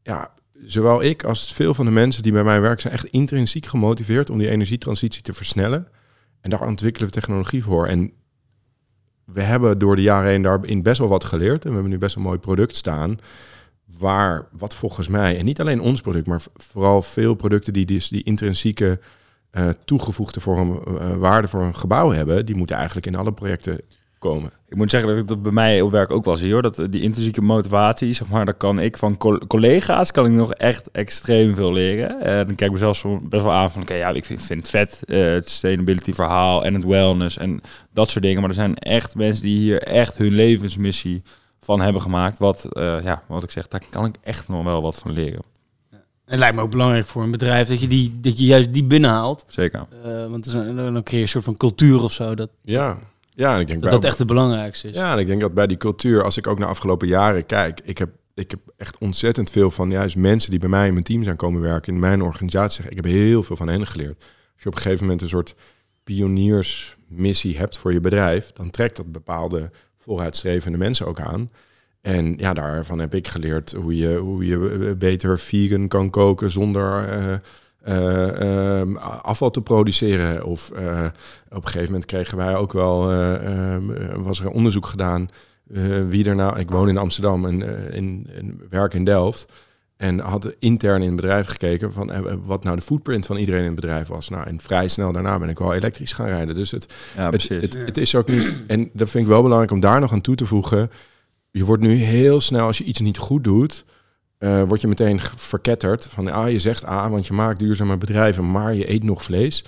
[0.04, 0.32] Ja,
[0.66, 4.30] zowel ik als veel van de mensen die bij mij werken zijn echt intrinsiek gemotiveerd
[4.30, 5.88] om die energietransitie te versnellen.
[6.41, 7.88] En daar ontwikkelen we technologie voor.
[7.88, 8.12] En
[9.25, 11.63] we hebben door de jaren heen daarin best wel wat geleerd.
[11.63, 13.17] En we hebben nu best een mooi product staan.
[14.00, 18.07] Waar, wat volgens mij, en niet alleen ons product, maar vooral veel producten die dus
[18.07, 19.00] die intrinsieke
[19.51, 23.81] uh, toegevoegde vorm, uh, waarde voor een gebouw hebben, die moeten eigenlijk in alle projecten
[24.22, 24.51] komen.
[24.68, 26.62] Ik moet zeggen dat ik dat bij mij op werk ook wel zie hoor.
[26.62, 30.92] Dat die intrinsieke motivatie, zeg maar, daar kan ik van collega's kan ik nog echt
[30.92, 32.22] extreem veel leren.
[32.22, 34.70] En dan kijk ik mezelf best wel aan van oké, ja, ik vind, vind het
[34.70, 37.62] vet, uh, het sustainability verhaal en het wellness en
[37.94, 38.40] dat soort dingen.
[38.40, 41.24] Maar er zijn echt mensen die hier echt hun levensmissie
[41.60, 42.40] van hebben gemaakt.
[42.40, 45.44] Wat, uh, ja, wat ik zeg, daar kan ik echt nog wel wat van leren.
[46.25, 48.84] Het lijkt me ook belangrijk voor een bedrijf dat je, die, dat je juist die
[48.84, 49.46] binnenhaalt.
[49.48, 49.86] Zeker.
[50.06, 52.36] Uh, want dan, dan creëer je een soort van cultuur of zo.
[52.36, 52.98] Dat, ja,
[53.41, 54.95] ja, en ik denk dat dat echt het belangrijkste is.
[54.95, 57.81] Ja, en ik denk dat bij die cultuur, als ik ook naar afgelopen jaren kijk,
[57.83, 61.05] ik heb, ik heb echt ontzettend veel van juist mensen die bij mij in mijn
[61.05, 62.89] team zijn komen werken, in mijn organisatie.
[62.89, 64.19] Ik heb heel veel van hen geleerd.
[64.53, 65.55] Als je op een gegeven moment een soort
[66.03, 71.50] pioniersmissie hebt voor je bedrijf, dan trekt dat bepaalde vooruitstrevende mensen ook aan.
[72.01, 77.19] En ja, daarvan heb ik geleerd hoe je, hoe je beter vegan kan koken zonder
[77.19, 77.36] uh,
[77.88, 80.46] uh, uh, afval te produceren.
[80.46, 81.06] Of uh,
[81.50, 83.00] op een gegeven moment kregen wij ook wel,
[84.24, 85.30] was er een onderzoek gedaan
[86.08, 87.62] wie er nou, ik woon in Amsterdam en
[87.94, 89.46] in, in, werk in Delft.
[89.98, 92.12] En had intern in het bedrijf gekeken van
[92.46, 94.30] wat nou de footprint van iedereen in het bedrijf was.
[94.30, 96.56] Nou, en vrij snel daarna ben ik wel elektrisch gaan rijden.
[96.56, 98.54] Dus het, ja, het, het, het, is ook niet.
[98.67, 100.91] En dat vind ik wel belangrijk om daar nog aan toe te voegen.
[101.52, 103.86] Je wordt nu heel snel, als je iets niet goed doet,
[104.41, 106.06] uh, word je meteen verketterd.
[106.06, 109.63] Van ah, je zegt ah, want je maakt duurzame bedrijven, maar je eet nog vlees.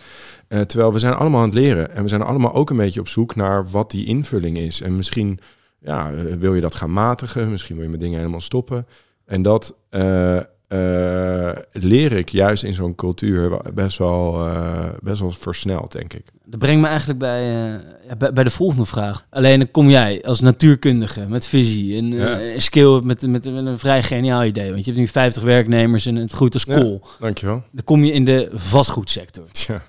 [0.50, 1.96] Uh, terwijl we zijn allemaal aan het leren.
[1.96, 4.82] En we zijn allemaal ook een beetje op zoek naar wat die invulling is.
[4.82, 5.40] En misschien
[5.80, 8.88] ja, wil je dat gaan matigen, misschien wil je met dingen helemaal stoppen.
[9.26, 9.76] En dat
[11.72, 14.50] leer ik juist in zo'n cultuur best wel,
[15.02, 16.24] best wel versneld, denk ik.
[16.46, 17.80] Dat brengt me eigenlijk bij, uh,
[18.18, 19.26] bij, bij, de volgende vraag.
[19.30, 22.42] Alleen dan kom jij als natuurkundige met visie en ja.
[22.42, 24.72] uh, skill met, met, met, een vrij geniaal idee.
[24.72, 27.02] Want je hebt nu 50 werknemers en het groeit als kool.
[27.04, 27.64] Ja, dankjewel.
[27.72, 29.44] Dan kom je in de vastgoedsector.
[29.52, 29.82] Ja.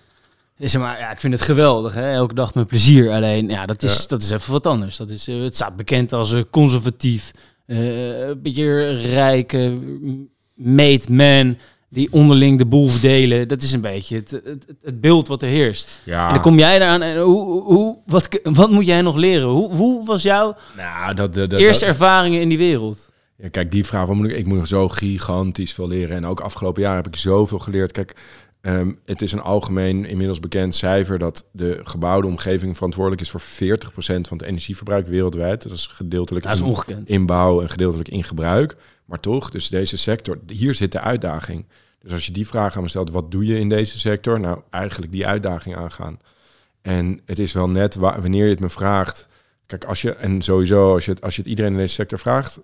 [0.59, 1.95] Zeg maar, ja, ik vind het geweldig.
[1.95, 2.13] Hè?
[2.13, 3.11] Elke dag met plezier.
[3.11, 4.05] Alleen, ja, dat is, ja.
[4.09, 4.97] dat is even wat anders.
[4.97, 7.31] Dat is, uh, het staat bekend als conservatief,
[7.67, 9.79] een beetje rijke,
[10.55, 11.57] made man
[11.95, 13.49] die onderling de boel verdelen.
[13.49, 16.01] Dat is een beetje het, het, het beeld wat er heerst.
[16.05, 16.27] Ja.
[16.27, 19.49] En dan kom jij eraan en hoe, hoe, wat, wat moet jij nog leren?
[19.49, 23.13] Hoe, hoe was jouw nou, dat, dat, dat, eerste ervaringen in die wereld?
[23.37, 26.17] Ja, kijk, die vraag, wat moet ik, ik moet nog zo gigantisch veel leren.
[26.17, 27.93] En ook afgelopen jaar heb ik zoveel geleerd.
[27.93, 28.17] Kijk,
[28.61, 33.41] um, het is een algemeen inmiddels bekend cijfer dat de gebouwde omgeving verantwoordelijk is voor
[33.41, 33.45] 40%
[33.97, 35.63] van het energieverbruik wereldwijd.
[35.63, 37.09] Dat is gedeeltelijk dat is ongekend.
[37.09, 38.77] in bouw en gedeeltelijk in gebruik.
[39.05, 41.67] Maar toch, dus deze sector, hier zit de uitdaging.
[42.01, 44.41] Dus als je die vraag aan me stelt, wat doe je in deze sector?
[44.41, 46.19] Nou, eigenlijk die uitdaging aangaan.
[46.83, 49.27] En het is wel net wanneer je het me vraagt.
[49.67, 52.19] Kijk, als je, en sowieso, als je het, als je het iedereen in deze sector
[52.19, 52.61] vraagt,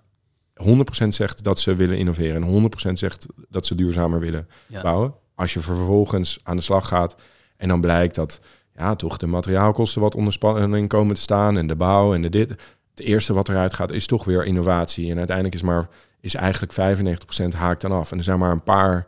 [0.63, 4.81] 100% zegt dat ze willen innoveren en 100% zegt dat ze duurzamer willen ja.
[4.81, 5.13] bouwen.
[5.35, 7.15] Als je vervolgens aan de slag gaat
[7.57, 8.41] en dan blijkt dat
[8.75, 12.29] ja, toch de materiaalkosten wat onder spanning komen te staan en de bouw en de
[12.29, 12.49] dit.
[12.49, 15.11] Het eerste wat eruit gaat is toch weer innovatie.
[15.11, 15.89] En uiteindelijk is maar
[16.21, 18.11] is eigenlijk 95% haakt dan af.
[18.11, 19.07] En er zijn maar een paar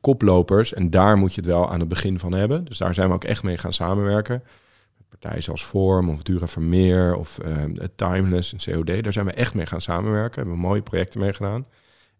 [0.00, 0.74] koplopers.
[0.74, 2.64] En daar moet je het wel aan het begin van hebben.
[2.64, 4.42] Dus daar zijn we ook echt mee gaan samenwerken.
[4.96, 9.02] Met partijen zoals Vorm of Dura Vermeer of uh, Timeless en COD.
[9.04, 10.40] Daar zijn we echt mee gaan samenwerken.
[10.40, 11.66] Hebben mooie projecten mee gedaan.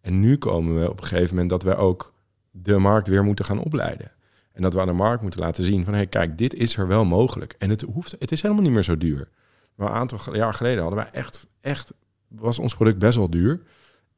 [0.00, 2.14] En nu komen we op een gegeven moment dat we ook
[2.50, 4.12] de markt weer moeten gaan opleiden.
[4.52, 5.92] En dat we aan de markt moeten laten zien van...
[5.92, 7.54] hé, hey, kijk, dit is er wel mogelijk.
[7.58, 9.28] En het, hoeft, het is helemaal niet meer zo duur.
[9.74, 11.46] Maar een aantal jaar geleden hadden wij echt...
[11.60, 11.92] echt
[12.28, 13.60] was ons product best wel duur.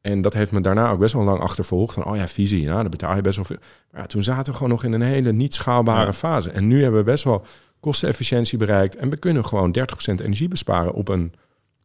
[0.06, 1.94] En dat heeft me daarna ook best wel lang achtervolgd.
[1.94, 3.56] Van, oh ja, visie, nou, dan betaal je best wel veel.
[3.90, 6.12] Maar ja, toen zaten we gewoon nog in een hele niet schaalbare Ja.
[6.12, 6.50] fase.
[6.50, 7.44] En nu hebben we best wel
[7.80, 8.96] kostenefficiëntie bereikt.
[8.96, 11.32] En we kunnen gewoon 30% energie besparen op een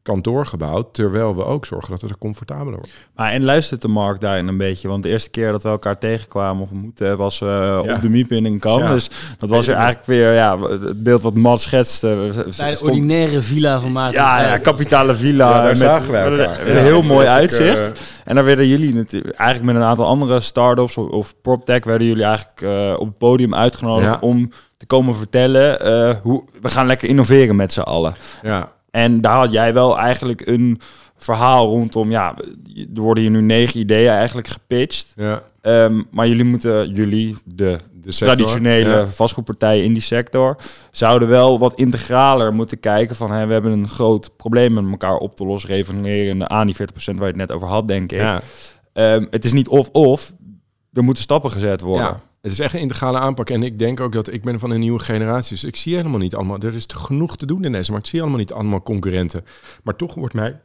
[0.02, 0.90] kantoorgebouw.
[0.92, 2.92] Terwijl we ook zorgen dat het er comfortabeler wordt.
[3.16, 4.88] Maar en luistert de markt daarin een beetje?
[4.88, 8.32] Want de eerste keer dat we elkaar tegenkwamen of ontmoeten was eh, op de Miep
[8.32, 8.82] in Kamp.
[8.82, 8.92] Ja.
[8.94, 12.32] Dus dat was er eigenlijk weer ja, het beeld wat Matt schetste.
[12.36, 14.22] Bij de Stond- ordinaire villa van Maarten.
[14.22, 15.50] ja, ja, kapitale villa.
[15.50, 16.68] Ja, daar met, zagen wij met elkaar.
[16.68, 16.82] een Ja.
[16.82, 17.80] heel mooi uitzicht.
[17.82, 17.88] eh,
[18.26, 22.08] En daar werden jullie natuurlijk eigenlijk met een aantal andere start-ups of, of PropTech werden
[22.08, 24.18] jullie eigenlijk eh, op het podium uitgenodigd Ja.
[24.22, 28.16] om te komen vertellen eh, hoe we gaan lekker innoveren met z'n allen.
[28.44, 30.80] ja, En daar had jij wel eigenlijk een
[31.18, 32.12] verhaal rondom.
[32.12, 32.36] Ja,
[32.94, 35.14] er worden hier nu negen ideeën eigenlijk gepitcht.
[35.16, 35.42] ja.
[35.62, 39.08] Ehm, maar jullie moeten, jullie, de De sector, traditionele ja.
[39.08, 40.58] vastgoedpartijen in die sector,
[40.92, 45.18] zouden wel wat integraler moeten kijken van hè, we hebben een groot probleem met elkaar
[45.18, 48.20] op te lossen, revelerende aan die 40% waar je het net over had, denk ik.
[48.20, 48.42] Ja.
[48.94, 50.34] Ehm, het is niet of-of,
[50.94, 52.06] er moeten stappen gezet worden.
[52.08, 53.50] Ja, het is echt een integrale aanpak.
[53.50, 55.54] En ik denk ook dat ik ben van een nieuwe generatie.
[55.54, 56.60] Dus ik zie helemaal niet allemaal...
[56.60, 58.06] Er is genoeg te doen in deze markt.
[58.06, 59.46] Ik zie allemaal niet allemaal concurrenten.
[59.84, 60.60] Maar toch wordt mij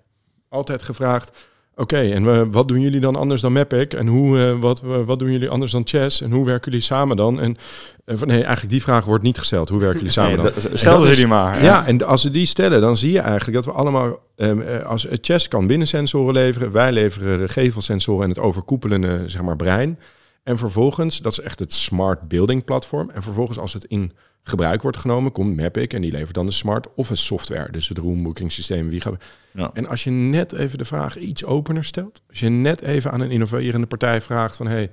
[0.48, 1.32] altijd gevraagd...
[1.76, 3.92] Oké, en we, wat doen jullie dan anders dan Mapic?
[3.92, 6.20] En hoe, eh, wat, wat doen jullie anders dan Chess?
[6.20, 7.40] En hoe werken jullie samen dan?
[7.40, 7.56] En
[8.04, 9.68] eh, van, nee, eigenlijk die vraag wordt niet gesteld.
[9.68, 10.44] Hoe werken jullie samen dan?
[10.44, 11.62] dat- stel En dat ze die maar.
[11.62, 14.18] Ja, en als ze die stellen, dan zie je eigenlijk dat we allemaal...
[14.36, 16.72] ehm, eh, als Chess kan binnensensoren leveren.
[16.72, 19.98] Wij leveren de gevelsensoren en het overkoepelende zeg maar, brein.
[20.44, 23.10] En vervolgens, dat is echt het smart building platform.
[23.10, 26.52] En vervolgens als het in gebruik wordt genomen, komt Mapic en die levert dan de
[26.52, 27.72] smart office software.
[27.72, 28.88] Dus het roomboeking systeem.
[28.88, 29.14] Wie gaat...
[29.52, 29.70] Ja.
[29.74, 32.22] En als je net even de vraag iets opener stelt.
[32.28, 34.66] Als je net even aan een innoverende partij vraagt van...
[34.66, 34.90] Hey,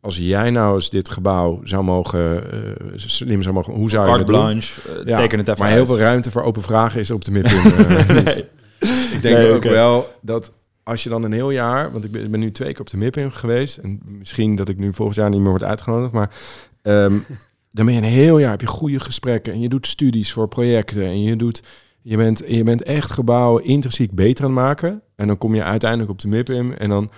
[0.00, 4.16] als jij nou eens dit gebouw zou mogen, eh, slim zou mogen, hoe zou je
[4.18, 4.36] dat doen?
[4.36, 5.76] blanche, eh, Ja, teken het even maar uit.
[5.76, 7.58] heel veel ruimte voor open vragen is op de MIPIM.
[7.58, 8.36] eh.
[9.14, 11.92] Ik denk Nee, ook wel dat als je dan een heel jaar...
[11.92, 13.76] Want ik ben, ik ben nu twee keer op de MIPIM geweest.
[13.76, 16.12] En misschien dat ik nu volgend jaar niet meer word uitgenodigd.
[16.12, 16.34] Maar
[16.82, 17.18] ehm,
[17.76, 19.52] dan ben je een heel jaar, heb je goede gesprekken.
[19.52, 21.02] En je doet studies voor projecten.
[21.02, 21.62] En je, doet,
[22.00, 25.02] je, bent, je bent echt gebouwen intrinsiek beter aan het maken.
[25.16, 26.72] En dan kom je uiteindelijk op de MIPIM.
[26.72, 27.10] En dan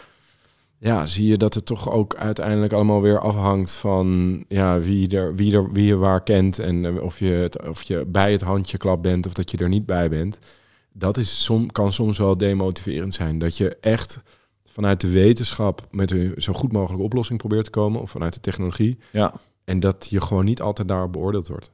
[0.84, 5.34] ja, zie je dat het toch ook uiteindelijk allemaal weer afhangt van ja, wie, er,
[5.34, 8.40] wie, er, wie je waar kent en eh, of je, het, of je bij het
[8.40, 10.38] handjeklap bent of dat je er niet bij bent.
[10.96, 13.38] Dat is som, kan soms wel demotiverend zijn.
[13.38, 14.22] Dat je echt
[14.68, 18.40] vanuit de wetenschap met een zo goed mogelijke oplossing probeert te komen of vanuit de
[18.40, 18.98] technologie.
[19.10, 19.32] Ja.
[19.64, 21.72] En dat je gewoon niet altijd daarop beoordeeld wordt.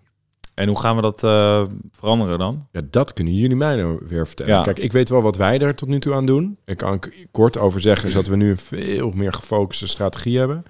[0.54, 2.66] En hoe gaan we dat eh, veranderen dan?
[2.72, 4.54] Ja, dat kunnen jullie mij nou weer vertellen.
[4.54, 4.62] Ja.
[4.62, 6.58] Kijk, ik weet wel wat wij er tot nu toe aan doen.
[6.64, 10.64] Ik kan kort over zeggen is dat we nu een veel meer gefocuste strategie hebben.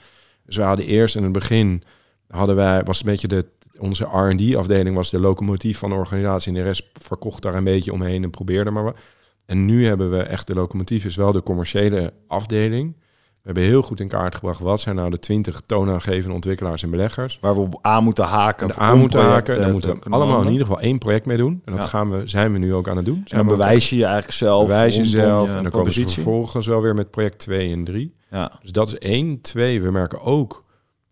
[0.46, 1.82] Dus we hadden eerst in het begin
[2.28, 3.46] hadden wij was een beetje de
[3.80, 7.64] onze R&D afdeling was de locomotief van de organisatie en de rest verkocht daar een
[7.64, 8.98] beetje omheen en probeerde maar wat.
[9.46, 12.94] En nu hebben we echt de locomotief is wel de commerciële afdeling.
[13.32, 16.90] We hebben heel goed in kaart gebracht wat zijn nou de 20 toonaangevende ontwikkelaars en
[16.90, 18.70] beleggers Waar we op aan moeten haken.
[18.70, 19.60] voor aan moeten haken.
[19.60, 21.62] Daar moeten te we allemaal in ieder geval één project mee doen.
[21.64, 21.88] En dat Ja.
[21.88, 23.14] gaan we, zijn we nu ook aan het doen.
[23.16, 24.66] En Zijn dan we ook bewijs je je eigenlijk zelf.
[24.66, 25.48] bewijs rondom jezelf.
[25.50, 26.22] je en dan komen ze propositie.
[26.22, 28.14] vervolgens wel weer met project 2 en 3.
[28.30, 28.52] Ja.
[28.62, 29.40] Dus dat is één.
[29.40, 30.64] Twee, we merken ook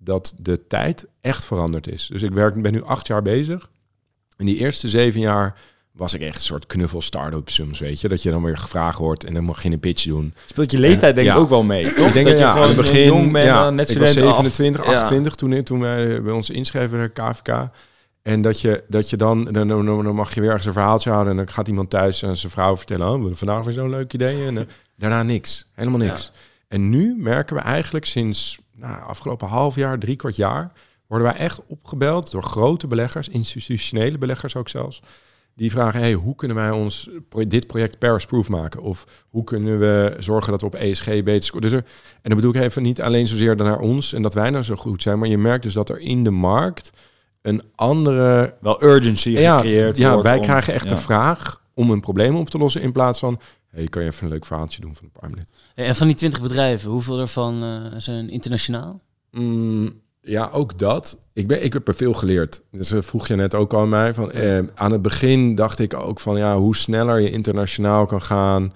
[0.08, 2.06] dat de tijd echt veranderd is.
[2.12, 3.70] Dus ik werk, ben nu acht jaar bezig.
[4.36, 5.54] In die eerste zeven jaar
[5.92, 8.08] was ik echt een soort knuffel start-up soms, weet je.
[8.08, 10.34] Dat je dan weer gevraagd wordt en dan mag je een pitch doen.
[10.46, 11.38] Speelt je leeftijd denk ik Ja.
[11.38, 12.06] ook wel mee, toch?
[12.06, 14.10] Ik denk dat je ja, gewoon aan het begin, jong bent, ja, net ik was
[14.10, 14.44] student af.
[14.44, 14.90] 27, Ja.
[14.90, 17.70] 28 toen, toen wij bij ons inschreven bij de KVK.
[18.22, 21.10] En dat je, dat je dan, dan, dan, dan mag je weer ergens een verhaaltje
[21.10, 21.32] houden.
[21.32, 23.08] En dan gaat iemand thuis en zijn vrouw vertellen...
[23.08, 24.46] Oh, vandaag weer zo'n leuk idee.
[24.46, 24.64] En eh,
[24.96, 25.70] daarna niks.
[25.74, 26.32] Helemaal niks.
[26.68, 30.72] En nu merken we eigenlijk sinds nou, afgelopen half jaar, drie kwart jaar...
[31.06, 35.02] worden wij echt opgebeld door grote beleggers, institutionele beleggers ook zelfs...
[35.54, 37.10] Die vragen, hey, hoe kunnen wij ons
[37.48, 38.82] dit project Paris-proof maken?
[38.82, 41.62] Of hoe kunnen we zorgen dat we op ESG beter scoren?
[41.70, 44.50] Dus er, en dan bedoel ik even niet alleen zozeer naar ons en dat wij
[44.50, 46.92] nou zo goed zijn, maar je merkt dus dat er in de markt
[47.42, 48.54] een andere...
[48.60, 50.94] Wel urgency Ja, gecreëerd ja wordt wij om- krijgen echt ja.
[50.94, 54.24] de vraag om een probleem op te lossen in plaats van, hey, kan je even
[54.24, 55.54] een leuk verhaaltje doen van een paar minuten?
[55.74, 59.00] En van die 20 bedrijven, hoeveel ervan eh, zijn internationaal?
[59.30, 61.18] Mm, ja, ook dat.
[61.32, 62.62] Ik, ben, ik heb er veel geleerd.
[62.70, 64.14] Dus vroeg je net ook al aan mij.
[64.14, 68.22] Van, eh, aan het begin dacht ik ook van ja, hoe sneller je internationaal kan
[68.22, 68.72] gaan.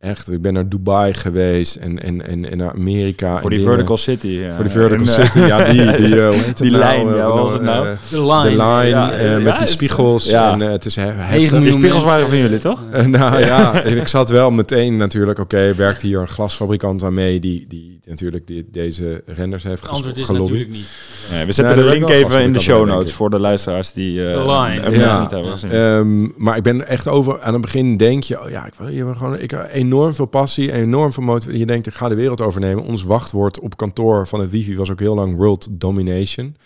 [0.00, 3.38] Echt, ik ben naar Dubai geweest en, en, en, en naar Amerika.
[3.40, 3.72] Voor die dingen.
[3.72, 4.26] vertical city.
[4.26, 4.52] ja.
[4.54, 6.82] Voor die vertical eh, city, ja, die, die, eh, Die nou?
[6.82, 7.96] lijn, Eh, ja, wat was het nou?
[8.10, 8.42] De line.
[8.42, 10.28] de line Ja, ja, met die spiegels.
[10.28, 10.52] ja.
[10.52, 11.60] En eh, het is heftig.
[11.60, 12.82] Die spiegels waren van jullie, toch?
[13.06, 17.40] Nou ja, en ik zat wel meteen natuurlijk, oké, werkt hier een glasfabrikant aan mee
[17.40, 20.88] die, die natuurlijk die, deze renders heeft antwoord is natuurlijk niet.
[21.32, 24.30] Nee, we zetten Nee, de link even in de show notes voor de luisteraars die
[24.32, 24.90] eh line.
[25.20, 25.70] niet hebben gezien.
[25.70, 28.86] Ehm, maar ik ben echt over aan het begin denk je, oh ja, ik wil
[28.86, 31.58] hier gewoon ik heb een enorm veel passie, enorm veel motivatie.
[31.58, 32.84] Je denkt, ik ga de wereld overnemen.
[32.84, 36.56] Ons wachtwoord op kantoor van het wifi was ook heel lang world domination.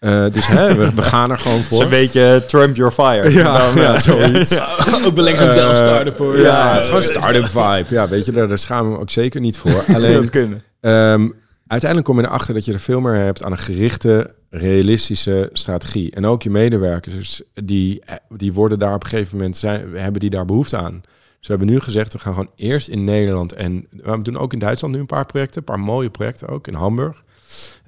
[0.00, 1.82] Uh, dus hè, we, we, gaan er gewoon voor.
[1.82, 3.32] een beetje Trump your fire.
[3.32, 4.58] Ja, dan, ja zoiets.
[5.06, 6.38] ook wel zo'n uh, start-up hoor.
[6.38, 7.84] Ja, het is gewoon start-up vibe.
[7.88, 9.84] Ja, weet je, daar, daar schamen we ook zeker niet voor.
[9.94, 10.62] Alleen, dat kunnen.
[10.80, 11.34] Um,
[11.66, 16.10] uiteindelijk kom je erachter dat je er veel meer hebt aan een gerichte, realistische strategie.
[16.10, 20.20] En ook je medewerkers, dus die, die worden daar op een gegeven moment, zijn, hebben
[20.20, 21.02] die daar behoefte aan.
[21.46, 24.58] We hebben nu gezegd, we gaan gewoon eerst in Nederland en we doen ook in
[24.58, 27.24] Duitsland nu een paar projecten, een paar mooie projecten ook in Hamburg.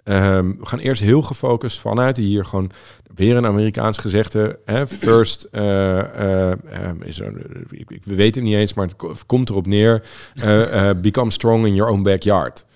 [0.05, 2.71] Um, we gaan eerst heel gefocust vanuit hier gewoon
[3.15, 4.59] weer een Amerikaans gezegde.
[4.65, 5.63] Hè, first, uh,
[5.97, 6.53] uh,
[7.05, 7.21] is
[7.71, 10.03] ik, weet het niet eens, maar het komt erop neer.
[10.45, 12.67] Uh, become strong in your own backyard.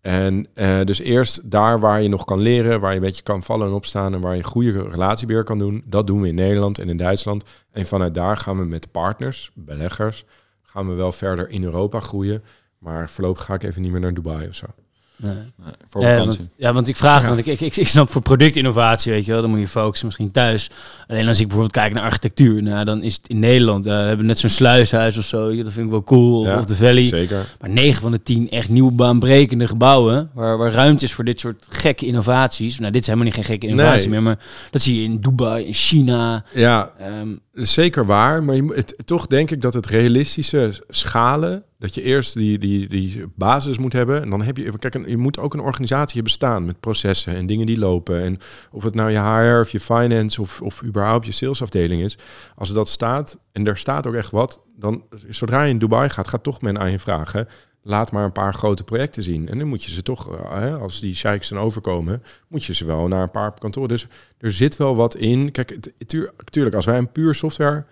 [0.00, 3.42] En uh, dus eerst daar waar je nog kan leren, waar je een beetje kan
[3.42, 6.78] vallen en opstaan en waar je goede relatiebeheer kan doen, dat doen we in Nederland
[6.78, 7.44] en in Duitsland.
[7.70, 10.24] En vanuit daar gaan we met partners, beleggers,
[10.62, 12.42] gaan we wel verder in Europa groeien.
[12.78, 14.66] Maar voorlopig ga ik even niet meer naar Dubai of zo.
[15.22, 15.34] Nee.
[15.86, 19.12] voor ja, want, ja, want ik vraag, want ik, ik, ik, ik snap voor productinnovatie,
[19.12, 20.70] weet je wel, dan moet je focussen misschien thuis.
[21.08, 23.98] Alleen als ik bijvoorbeeld kijk naar architectuur, nou, dan is het in Nederland, uh, we
[23.98, 27.04] hebben net zo'n sluishuis of zo, dat vind ik wel cool, of, of de Valley.
[27.04, 27.46] Zeker.
[27.60, 31.40] Maar 9 van de 10 echt nieuw baanbrekende gebouwen, waar, waar ruimte is voor dit
[31.40, 32.78] soort gekke innovaties.
[32.78, 34.38] Nou, dit is helemaal niet geen gekke innovatie meer, maar
[34.70, 36.44] dat zie je in Dubai, in China.
[36.54, 41.94] Ja, um, zeker waar, maar je, het, toch denk ik dat het realistische schalen dat
[41.94, 44.22] je eerst die, die, die basis moet hebben.
[44.22, 47.46] En dan heb je, kijk, je moet ook een organisatie hebben staan met processen en
[47.46, 48.20] dingen die lopen.
[48.20, 48.38] En
[48.70, 52.18] of het nou je HR of je finance of, of überhaupt je salesafdeling is.
[52.54, 56.28] Als dat staat en er staat ook echt wat, dan zodra je in Dubai gaat,
[56.28, 57.48] gaat toch men aan je vragen.
[57.82, 59.48] Laat maar een paar grote projecten zien.
[59.48, 62.84] En dan moet je ze toch, eh, als die sheiks dan overkomen, moet je ze
[62.84, 63.88] wel naar een paar kantoren.
[63.88, 64.06] Dus
[64.38, 65.50] er zit wel wat in.
[65.50, 65.76] Kijk,
[66.50, 67.84] tuurlijk, als wij een puur software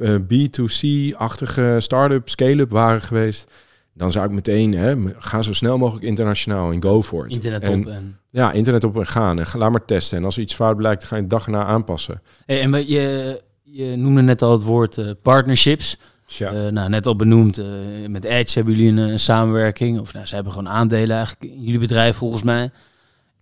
[0.00, 3.50] B2C-achtige start-up, scale-up waren geweest,
[3.94, 7.32] dan zou ik meteen, hè, ga zo snel mogelijk internationaal en go for it.
[7.32, 8.18] Internet op en...
[8.30, 9.38] Ja, internet op en gaan.
[9.38, 10.18] En ga, laat maar testen.
[10.18, 12.22] En als er iets fout blijkt, ga je het dag erna aanpassen.
[12.46, 15.98] Hey, en je, je noemde net al het woord uh, partnerships.
[16.26, 16.52] Ja.
[16.52, 17.66] Uh, nou, net al benoemd, uh,
[18.08, 20.00] met Edge hebben jullie een, een, samenwerking.
[20.00, 22.70] Of nou, ze hebben gewoon aandelen eigenlijk in jullie bedrijf volgens mij.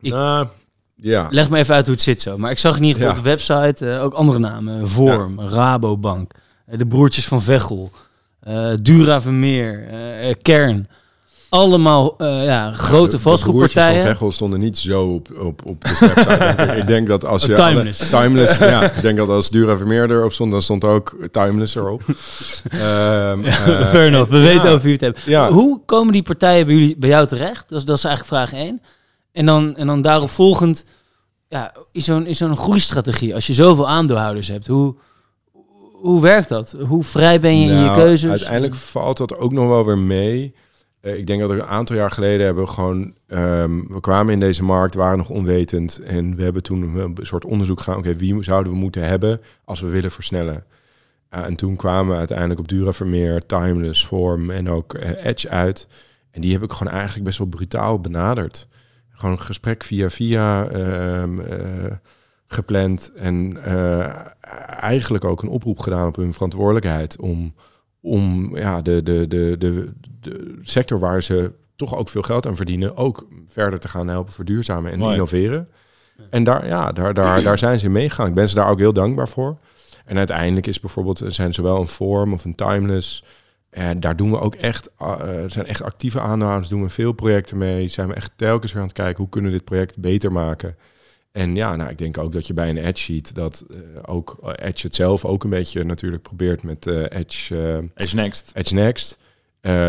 [0.01, 0.47] Ik, nou,
[0.95, 1.27] ja.
[1.31, 2.39] Leg me even uit hoe het zit zo.
[2.39, 4.89] Maar ik zag in ieder geval op de website ook andere namen.
[4.89, 6.33] Vorm, Rabobank.
[6.67, 7.91] Eh, de broertjes van Vechel,
[8.49, 9.85] uh, Dura Vermeer,
[10.25, 10.89] uh, Kern.
[11.49, 13.95] Allemaal uh, ja, grote vastgoedpartijen.
[13.95, 16.77] De van Vechel stonden niet zo op, op, op de website.
[16.81, 17.53] ik denk dat als je...
[17.53, 18.13] timeless.
[18.13, 18.83] Alle, timeless, ja.
[18.83, 22.03] Ik denk dat als Dura Vermeer erop stond, dan stond ook Timeless erop.
[22.07, 23.45] um,
[23.93, 25.23] Fair enough, we weten over wie het hebben.
[25.27, 25.51] Ja.
[25.51, 27.65] Hoe komen die partijen bij, jullie, bij jou terecht?
[27.69, 28.81] Dat is, dat is eigenlijk vraag 1.
[29.33, 30.85] En dan, en dan daarop volgend,
[31.49, 34.95] ja, is zo'n zo'n groeistrategie, als je zoveel aandeelhouders hebt, hoe
[36.05, 36.75] hoe werkt dat?
[36.89, 38.31] Hoe vrij ben je in je nou, keuzes?
[38.31, 40.55] Uiteindelijk valt dat ook nog wel weer mee.
[41.01, 43.15] Uh, ik denk dat we een aantal jaar geleden hebben we gewoon...
[43.29, 45.99] Um, we kwamen in deze markt, waren nog onwetend.
[45.99, 47.99] En we hebben toen een soort onderzoek gedaan.
[47.99, 50.65] Oké, wie zouden we moeten hebben als we willen versnellen?
[51.35, 55.49] Uh, en toen kwamen we uiteindelijk op Dura Vermeer, Timeless, Form en ook uh, Edge
[55.49, 55.87] uit.
[56.31, 58.69] En die heb ik gewoon eigenlijk best wel brutaal benaderd.
[59.11, 60.67] Gewoon een gesprek via via...
[60.67, 61.39] Ehm,
[62.55, 64.11] gepland en uh,
[64.81, 67.55] eigenlijk ook een oproep gedaan op hun verantwoordelijkheid om,
[68.01, 72.57] om ja, de, de, de, de, de sector waar ze toch ook veel geld aan
[72.57, 75.69] verdienen, ook verder te gaan helpen verduurzamen en innoveren.
[76.31, 78.29] En daar, ja, daar, daar, daar zijn ze meegegaan.
[78.29, 79.59] Ik ben ze daar ook heel dankbaar voor.
[80.05, 83.25] En uiteindelijk is bijvoorbeeld, zijn zowel een Form of een Timeless.
[83.71, 87.59] En daar doen we ook echt, uh, zijn echt actieve aanhouders, doen we veel projecten
[87.59, 87.89] mee.
[87.89, 90.77] Zijn we echt telkens weer aan het kijken hoe kunnen we dit project beter maken.
[91.35, 94.39] En ja, nou, ik denk ook dat je bij een Edge ziet dat uh, ook
[94.55, 98.51] Edge het zelf ook een beetje natuurlijk probeert met uh, Edge, Edge Next.
[98.55, 99.19] Edge Next.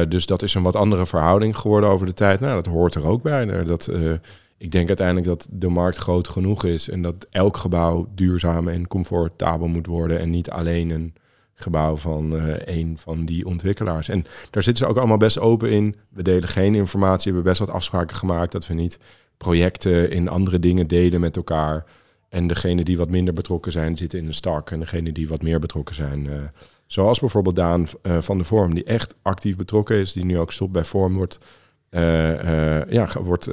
[0.10, 2.40] dus dat is een wat andere verhouding geworden over de tijd.
[2.40, 3.64] Nou, dat hoort er ook bij.
[3.64, 3.92] Dat,
[4.58, 8.88] ik denk uiteindelijk dat de markt groot genoeg is en dat elk gebouw duurzaam en
[8.88, 11.14] comfortabel moet worden en niet alleen een
[11.54, 12.34] gebouw van
[12.66, 14.10] een van die ontwikkelaars.
[14.10, 15.96] En daar zitten ze ook allemaal best open in.
[16.10, 19.00] We delen geen informatie, we hebben best wat afspraken gemaakt dat we niet
[19.38, 21.86] projecten in andere dingen delen met elkaar.
[22.30, 24.72] En degene die wat minder betrokken zijn, zitten in een stak.
[24.72, 26.34] En degene die wat meer betrokken zijn, uh,
[26.88, 30.52] zoals bijvoorbeeld Daan uh, van de Vorm, die echt actief betrokken is, die nu ook
[30.52, 31.40] stopt bij Vorm, wordt,
[31.92, 33.50] uh, ja, wordt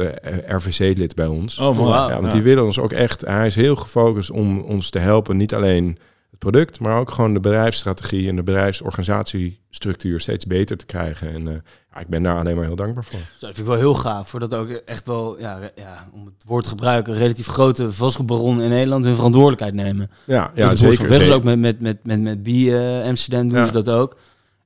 [0.47, 1.59] RVC-lid bij ons.
[1.59, 1.89] Oh, wow.
[1.89, 5.37] ja, want die willen ons ook echt, hij is heel gefocust om ons te helpen,
[5.37, 5.99] niet alleen
[6.43, 11.33] product, maar ook gewoon de bedrijfsstrategie en de bedrijfsorganisatiestructuur steeds beter te krijgen.
[11.33, 11.63] En
[11.95, 13.19] ja, ik ben daar alleen maar heel dankbaar voor.
[13.19, 14.29] dat vind ik wel heel gaaf.
[14.29, 18.63] Voor dat ook echt wel, ja, ja, om het woord te gebruiken, relatief grote vastgoedbaron
[18.63, 20.11] in Nederland hun verantwoordelijkheid nemen.
[20.25, 21.09] Ja, ja zeker.
[21.09, 24.17] Weg ook met, met, met, met, met B uh, Amsterdam doen ze dat ook.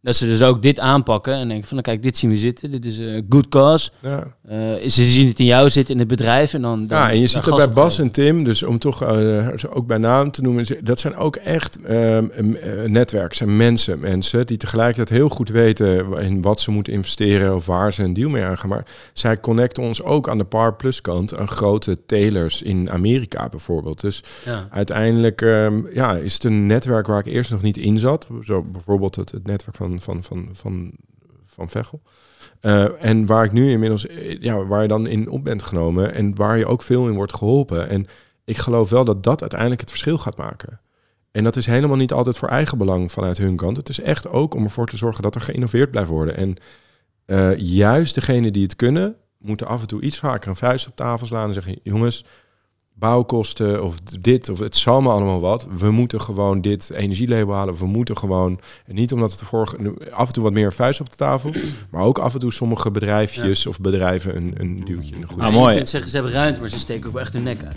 [0.07, 2.71] Dat ze dus ook dit aanpakken en denken van, nou, kijk, dit zien we zitten.
[2.71, 3.91] Dit is een good cause.
[4.01, 4.37] Ja.
[4.49, 6.87] Eh, ze zien het in jou zitten in het bedrijf en dan...
[6.87, 9.09] dan Ja, en je ziet dat bij Bas en Tim, dus om toch eh,
[9.57, 13.57] ze ook bij naam te noemen, dat zijn ook echt ehm, een eh, netwerk, zijn
[13.57, 18.03] mensen, mensen die tegelijkertijd heel goed weten in wat ze moeten investeren of waar ze
[18.03, 18.69] een deal mee aangaan.
[18.69, 23.49] Maar zij connecten ons ook aan de Par Plus kant aan grote telers in Amerika
[23.49, 24.01] bijvoorbeeld.
[24.01, 24.69] Dus Ja.
[24.71, 28.29] uiteindelijk ehm, ja, is het een netwerk waar ik eerst nog niet in zat.
[28.45, 30.93] Zo bijvoorbeeld het, het netwerk van, van, van, van,
[31.47, 32.03] van Vechel.
[32.61, 36.15] Eh, en waar ik nu inmiddels, eh, ja, waar je dan in op bent genomen
[36.15, 37.89] en waar je ook veel in wordt geholpen.
[37.89, 38.07] En
[38.45, 40.81] ik geloof wel dat dat uiteindelijk het verschil gaat maken.
[41.31, 43.77] En dat is helemaal niet altijd voor eigen belang vanuit hun kant.
[43.77, 46.37] Het is echt ook om ervoor te zorgen dat er geïnnoveerd blijft worden.
[46.37, 46.57] En
[47.25, 50.97] eh, juist degenen die het kunnen, moeten af en toe iets vaker een vuist op
[50.97, 52.25] tafel slaan en zeggen: jongens,
[52.99, 55.67] bouwkosten of dit of het zal me allemaal wat.
[55.79, 57.75] We moeten gewoon dit energielabel halen.
[57.79, 59.77] We moeten gewoon, niet omdat het ervoor
[60.13, 61.53] af en toe wat meer vuist op de tafel,
[61.91, 65.43] maar ook af en toe sommige bedrijfjes of bedrijven een, een duwtje in de goede.
[65.43, 65.71] Ah, mooi.
[65.71, 67.77] Je kunt zeggen, ze hebben ruimte, maar ze steken ook echt hun nek uit.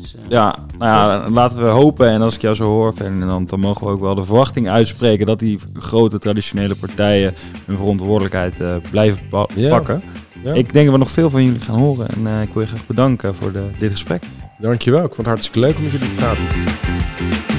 [0.00, 2.08] Dus, eh, Ja, nou ja, laten we hopen.
[2.08, 5.26] En als ik jou zo hoor, Ferdinand, dan mogen we ook wel de verwachting uitspreken
[5.26, 10.02] dat die grote traditionele partijen hun verantwoordelijkheid eh, blijven pa- pakken.
[10.44, 10.52] Ja.
[10.52, 12.08] Ik denk dat we nog veel van jullie gaan horen.
[12.08, 14.22] En eh, ik wil je graag bedanken voor de, dit gesprek.
[14.56, 17.53] Dankjewel, ik vond het hartstikke leuk om met jullie te praten.